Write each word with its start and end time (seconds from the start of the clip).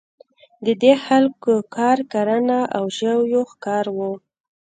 د 0.65 0.67
دې 0.81 0.93
خلکو 1.05 1.53
کار 1.75 1.97
کرنه 2.11 2.59
او 2.77 2.83
ژویو 2.97 3.41
ښکار 3.51 3.85
وو. 3.97 4.11